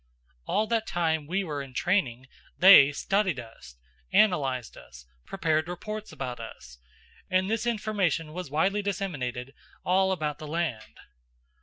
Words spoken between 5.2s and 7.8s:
prepared reports about us, and this